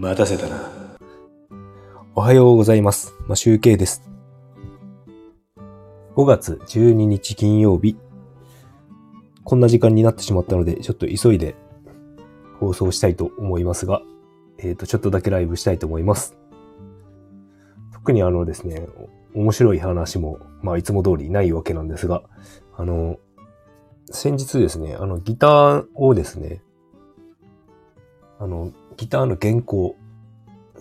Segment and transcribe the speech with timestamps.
[0.00, 0.70] 待たせたな。
[2.14, 3.14] おはようございます。
[3.26, 4.08] マシュウケイです。
[6.14, 7.96] 5月12日金曜日。
[9.42, 11.56] こんな時間になってしまったので、ちょっと急いで
[12.60, 14.00] 放送したいと思いますが、
[14.58, 16.36] えっ、と、ちょっとだけライブしたいと思います。
[17.92, 18.86] 特にあのですね、
[19.34, 22.22] 面白い話も、まあいつも通りないわけなんですが、
[22.76, 23.18] あの、
[24.12, 26.62] 先日ですね、あのギターをですね、
[28.38, 29.96] あの、ギターの弦高、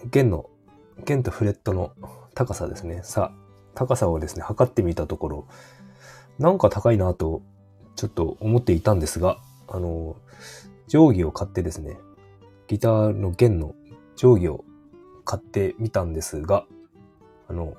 [0.09, 0.49] 弦の、
[1.05, 1.91] 弦とフレットの
[2.33, 3.01] 高さですね。
[3.03, 3.31] さ、
[3.75, 5.47] 高さをですね、測ってみたところ、
[6.39, 7.43] なんか高いなと、
[7.95, 10.15] ちょっと思っていたんですが、あの、
[10.87, 11.99] 定規を買ってですね、
[12.67, 13.75] ギターの弦の
[14.15, 14.65] 定規を
[15.23, 16.65] 買ってみたんですが、
[17.47, 17.75] あの、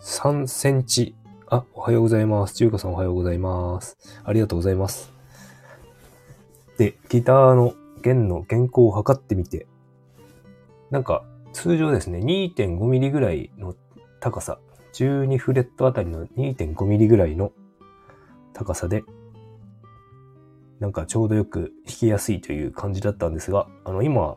[0.00, 1.16] 3センチ、
[1.48, 2.54] あ、おはようございます。
[2.54, 3.98] 中華さんおはようございます。
[4.22, 5.12] ありがとうございます。
[6.78, 9.66] で、ギターの弦の弦高を測ってみて、
[10.90, 13.74] なんか通常ですね、2.5ミリぐらいの
[14.20, 14.58] 高さ、
[14.94, 17.52] 12フレットあたりの2.5ミリぐらいの
[18.52, 19.04] 高さで、
[20.80, 24.36] なんかちょうどよく弾きやすいという感じだったんですが、あの、今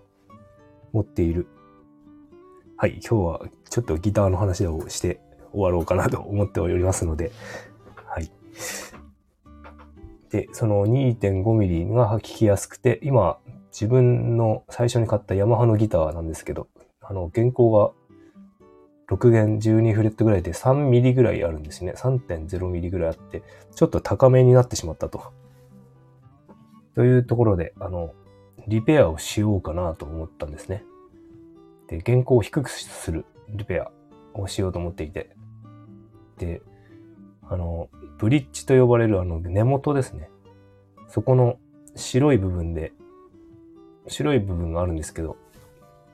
[0.93, 1.47] 持っている、
[2.77, 5.19] はい、今日はちょっとギターの話をして
[5.51, 7.31] 終わろうかなと思っておりますので、
[8.05, 8.31] はい。
[10.35, 13.37] で、その2.5ミリが弾きやすくて、今、
[13.71, 16.67] 自分の最初に買ったヤマハのギターなんですけど、
[16.99, 21.93] あの、原稿が6弦12フレットぐらいで3ミリぐらいあるんですね。
[21.95, 25.23] 3.0ミリぐらいあって、ちょっと高めになってしまったと。
[26.95, 28.13] というところで、あの、
[28.67, 30.83] リペアをしようかなと思ったんですね。
[31.87, 33.89] で、原稿を低くするリペア
[34.33, 35.29] をしようと思っていて。
[36.37, 36.61] で、
[37.43, 40.29] あの、ブリッジと呼ばれるあの根元ですね。
[41.09, 41.57] そこの
[41.95, 42.93] 白い部分で、
[44.07, 45.37] 白い部分があるんですけど、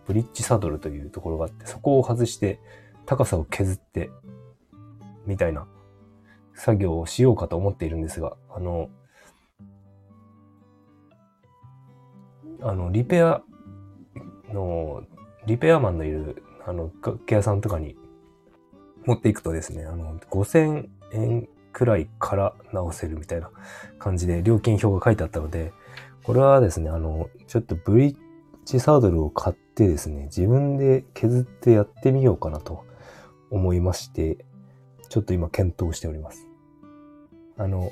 [0.07, 2.59] ブリッジサドルというところがあって、そこを外して
[3.05, 4.09] 高さを削って、
[5.25, 5.67] みたいな
[6.55, 8.89] 作業をしようかと思っているんですが、あの、
[12.61, 13.41] あの、リペア
[14.51, 15.03] の、
[15.45, 17.95] リペアマンのいる、あの、楽器屋さんとかに
[19.05, 23.49] 持っていくとですね、あの、5000円くらいから直せるみたいな
[23.99, 25.73] 感じで料金表が書いてあったので、
[26.23, 28.15] これはですね、あの、ちょっとブリッ
[28.65, 32.85] ジサードルを買ってですね、自分で削ってやってみようかなと
[33.49, 34.45] 思いまして、
[35.09, 36.47] ちょっと今検討しております。
[37.57, 37.91] あの、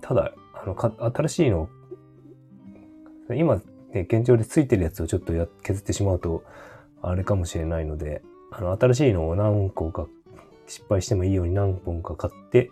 [0.00, 1.68] ただ、あの、新しいの、
[3.34, 3.62] 今、
[3.92, 6.44] ね、現状でついてるやつをちょっとや削ってしまうと、
[7.00, 10.06] あれかもしれないので、あの、新しいのを何個か
[10.66, 12.70] 失敗してもいいように何本か買って、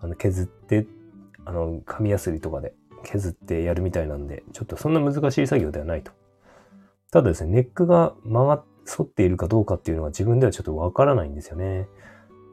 [0.00, 0.86] あの、削って、
[1.44, 6.12] あの、紙やすりとかで削ってやるみたいなんで、ちょっとそんな難しい作業ではないと。
[7.10, 11.88] ただですね、ネックが曲が、反っているかどうかっていうのは自分ではちょっとわからないんですよね。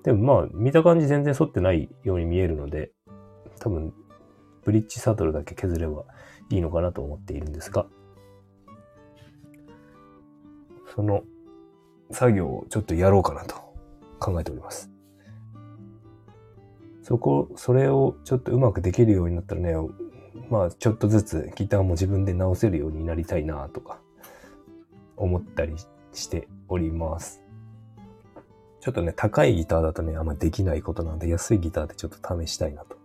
[0.04, 2.92] でもまあ、見た感じ全然反ってないように見えるので、
[3.60, 3.94] 多分、
[4.66, 6.06] ブリッジサドルだけ削れば
[6.50, 7.86] いいのかなと思っているんですが、
[10.96, 11.24] その
[12.12, 13.56] 作業をちょっとやろうかなと
[14.24, 14.90] 考えております。
[17.02, 19.76] そこ、それをちょっとうまくできるようになったらね、
[20.50, 24.00] まあちょっとずつギターも自分で直せるようになりたいなとか
[25.18, 25.76] 思ったり
[26.14, 27.44] しております。
[28.80, 32.98] ちょっとね、高いギターだとね、あんまできないことなので、安いギターでちょっと試したいなと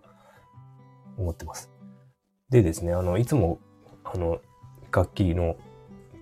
[1.17, 1.71] 思ってます。
[2.51, 3.59] でですね、あの、いつも、
[4.05, 4.41] あの、
[4.93, 5.57] 楽器の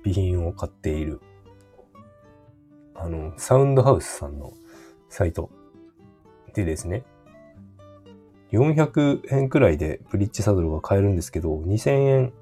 [0.03, 1.21] 備品を買っている、
[2.95, 4.53] あの、サウンドハウスさんの
[5.16, 5.49] サイト
[6.53, 7.03] でですね、
[8.53, 12.32] 400円くらいでブリッジサドルが買えるんですけど、2000円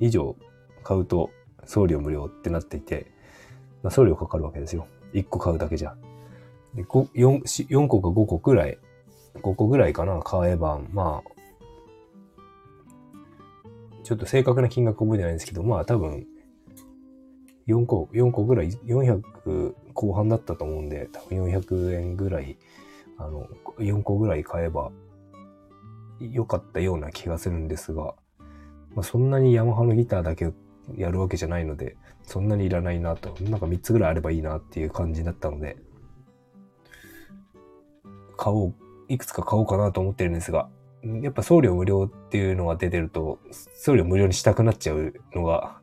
[0.00, 0.34] 以上
[0.82, 1.30] 買うと
[1.64, 3.12] 送料無料ってなっていて、
[3.84, 4.88] まあ、送料かかるわけですよ。
[5.12, 5.94] 1個買うだけじゃ。
[6.74, 8.76] 4, 4個か5個くらい、
[9.36, 11.30] 5個ぐらいかな、買えば、まあ、
[14.02, 16.26] ちょっと正確な金額覚えてないんですけど、まあ多分、
[17.66, 22.58] 4個、4個ぐらい、400後半だったと思うんで、多分400円ぐらい、
[23.18, 24.90] あの、4個ぐらい買えば、
[26.20, 28.14] 良かったような気がするんですが、
[28.94, 30.52] まあ、そんなにヤマハのギターだけ
[30.96, 35.76] やるわけじゃないので、そんなにいらないなと、なんか3つぐらいあればいいなっていう感じだったので、
[38.36, 38.74] 買おう、
[39.08, 40.68] いくつか買おうかなと思ってるんですが、
[41.02, 43.38] やっぱ送料無料っていうのが出てると、
[43.74, 45.80] 送料無料にしたくなっちゃうのが、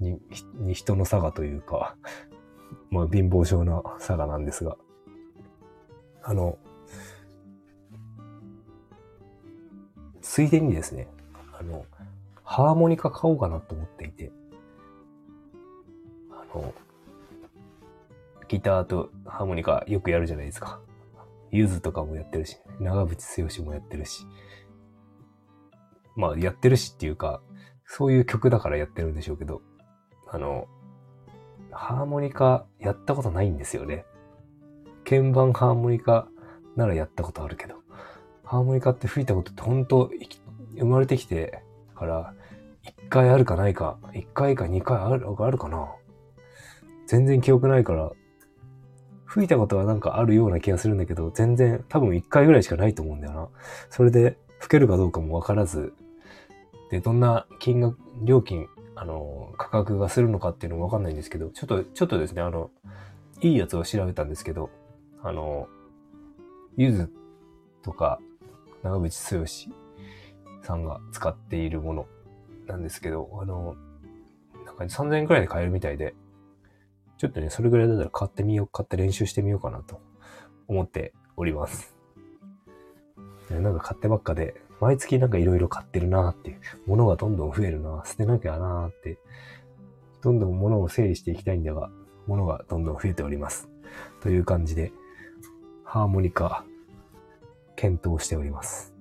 [0.00, 0.20] に、
[0.54, 1.96] に人の差がというか、
[2.90, 4.76] まあ貧乏症な差がなんですが、
[6.22, 6.58] あの、
[10.20, 11.08] ついでにですね、
[11.52, 11.84] あの、
[12.42, 14.32] ハーモニカ買おうかなと思っていて、
[16.30, 16.74] あの、
[18.48, 20.80] ギターとハーモニカよくやるじゃないですか。
[21.50, 24.26] ゆずとかもやってるし、長渕剛もやってるし。
[26.16, 27.40] まあ、やってるしっていうか、
[27.86, 29.62] そういう曲だからやってるんでしょうけど、
[30.34, 30.66] あの、
[31.70, 34.04] ハーモニカやったことないんですよね。
[35.08, 36.26] 鍵盤ハーモニカ
[36.74, 37.76] ならやったことあるけど、
[38.42, 40.10] ハーモニカって吹いたことって本当
[40.76, 41.62] 生まれてきて
[41.94, 42.34] から
[43.04, 45.88] 1回あるかないか、1回か2回あるあるかな。
[47.06, 48.10] 全然記憶ないから、
[49.24, 53.48] 吹いたことはなんかあるような気がするんだけど、全然多分1回ぐらいしかないと思うんだよな。
[53.88, 55.94] それで吹けるかどうかもわからず、
[56.90, 58.66] で、どんな金額、料金、
[58.96, 62.70] あの、価格がするのかっていうのもわかんないんですけど、ちょっと、ちょっとですね、あの、
[63.40, 64.70] いいやつを調べたんですけど、
[65.22, 65.68] あの、
[66.76, 67.10] ゆず
[67.82, 68.20] とか、
[68.82, 69.46] 長渕剛
[70.62, 72.06] さんが使っているもの
[72.66, 73.76] なんですけど、あの、
[74.64, 76.14] なんか3000円くらいで買えるみたいで、
[77.18, 80.00] ちょっとね、それぐらいだったら買ってみよう、買って練習してみようかなと
[80.68, 81.94] 思っております。
[83.50, 89.18] なんか買ってばっかで、毎月なんか色々買ってるなーって、物がどんどん増えるな捨てなきゃなーって、
[90.22, 91.90] どんどん物を整理していきたいんだが、
[92.26, 93.68] 物がどんどん増えております。
[94.20, 94.92] という感じで、
[95.84, 96.64] ハーモニカ、
[97.76, 98.94] 検討しております。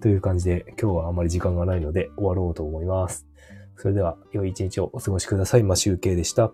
[0.00, 3.26] という感じで、今日はあまり時間がないので終わろうと思います。
[3.76, 5.62] それでは、良い一日をお過ごしください。
[5.62, 6.52] マシュウケイでした。